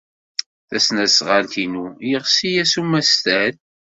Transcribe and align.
Tasnasɣalt-inu 0.67 1.85
yeɣsi-as 2.09 2.73
umastal. 2.81 3.53